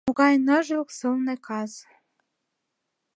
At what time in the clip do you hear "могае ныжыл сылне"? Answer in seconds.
0.07-1.35